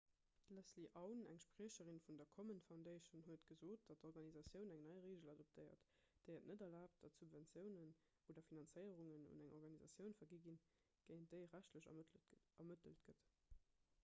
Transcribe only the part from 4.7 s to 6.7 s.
eng nei reegel adoptéiert déi et net